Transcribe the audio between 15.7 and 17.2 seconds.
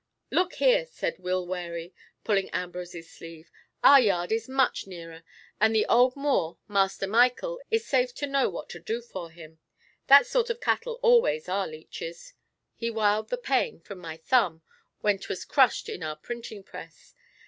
in our printing press.